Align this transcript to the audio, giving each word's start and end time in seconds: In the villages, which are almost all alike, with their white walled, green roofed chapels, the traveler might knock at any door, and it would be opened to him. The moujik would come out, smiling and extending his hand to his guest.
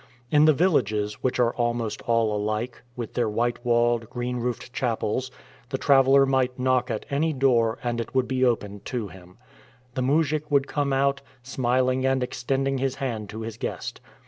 In 0.31 0.45
the 0.45 0.51
villages, 0.53 1.21
which 1.21 1.39
are 1.39 1.53
almost 1.53 2.01
all 2.09 2.35
alike, 2.35 2.81
with 2.95 3.13
their 3.13 3.29
white 3.29 3.63
walled, 3.63 4.09
green 4.09 4.37
roofed 4.37 4.73
chapels, 4.73 5.29
the 5.69 5.77
traveler 5.77 6.25
might 6.25 6.57
knock 6.57 6.89
at 6.89 7.05
any 7.11 7.33
door, 7.33 7.77
and 7.83 8.01
it 8.01 8.15
would 8.15 8.27
be 8.27 8.43
opened 8.43 8.83
to 8.85 9.09
him. 9.09 9.37
The 9.93 10.01
moujik 10.01 10.49
would 10.49 10.65
come 10.67 10.91
out, 10.91 11.21
smiling 11.43 12.03
and 12.03 12.23
extending 12.23 12.79
his 12.79 12.95
hand 12.95 13.29
to 13.29 13.41
his 13.41 13.57
guest. 13.57 14.01